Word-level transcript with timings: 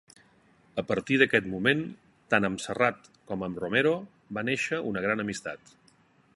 A 0.81 0.83
partir 0.91 1.17
d'aquest 1.21 1.49
moment, 1.51 1.83
tant 2.35 2.49
amb 2.49 2.63
Serrat 2.65 3.05
com 3.33 3.45
amb 3.49 3.63
Romero, 3.65 3.95
va 4.39 4.47
néixer 4.51 4.81
una 4.93 5.09
gran 5.09 5.25
amistat. 5.27 5.75